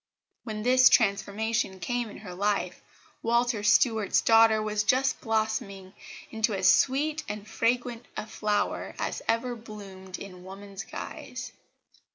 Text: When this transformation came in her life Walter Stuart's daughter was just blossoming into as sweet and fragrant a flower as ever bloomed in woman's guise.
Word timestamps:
When 0.45 0.63
this 0.63 0.89
transformation 0.89 1.79
came 1.79 2.09
in 2.09 2.17
her 2.17 2.33
life 2.33 2.81
Walter 3.21 3.61
Stuart's 3.61 4.19
daughter 4.21 4.59
was 4.59 4.81
just 4.83 5.21
blossoming 5.21 5.93
into 6.31 6.55
as 6.55 6.67
sweet 6.73 7.23
and 7.29 7.47
fragrant 7.47 8.07
a 8.17 8.25
flower 8.25 8.95
as 8.97 9.21
ever 9.27 9.55
bloomed 9.55 10.17
in 10.17 10.43
woman's 10.43 10.81
guise. 10.85 11.51